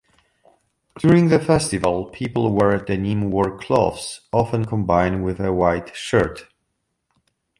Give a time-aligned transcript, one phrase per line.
[0.97, 6.47] During the festival people wear denim work clothes, often combined with a white shirt.